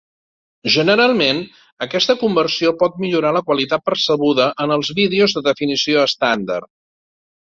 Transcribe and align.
Generalment 0.75 1.41
aquesta 1.85 2.15
conversió 2.21 2.71
pot 2.79 2.97
millorar 3.03 3.33
la 3.37 3.43
qualitat 3.51 3.85
percebuda 3.91 4.49
en 4.65 4.75
els 4.77 4.91
vídeos 5.01 5.39
de 5.39 5.43
definició 5.51 6.07
estàndard. 6.09 6.69